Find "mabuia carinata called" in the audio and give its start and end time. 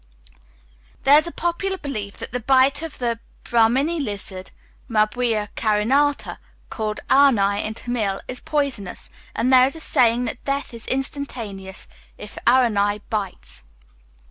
4.89-7.01